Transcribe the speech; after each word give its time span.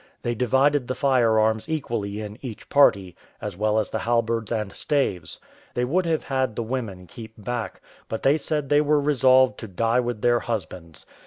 They 0.23 0.33
divided 0.33 0.87
the 0.87 0.95
firearms 0.95 1.69
equally 1.69 2.21
in 2.21 2.39
each 2.41 2.69
party, 2.69 3.15
as 3.39 3.55
well 3.55 3.77
as 3.77 3.91
the 3.91 3.99
halberds 3.99 4.51
and 4.51 4.73
staves. 4.73 5.39
They 5.75 5.85
would 5.85 6.07
have 6.07 6.23
had 6.23 6.55
the 6.55 6.63
women 6.63 7.05
kept 7.05 7.39
back, 7.43 7.81
but 8.09 8.23
they 8.23 8.37
said 8.39 8.69
they 8.69 8.81
were 8.81 8.99
resolved 8.99 9.59
to 9.59 9.67
die 9.67 9.99
with 9.99 10.23
their 10.23 10.39
husbands. 10.39 11.05